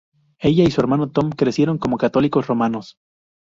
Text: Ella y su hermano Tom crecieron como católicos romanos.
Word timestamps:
Ella 0.39 0.63
y 0.63 0.71
su 0.71 0.81
hermano 0.81 1.11
Tom 1.11 1.29
crecieron 1.29 1.77
como 1.77 1.99
católicos 1.99 2.47
romanos. 2.47 2.97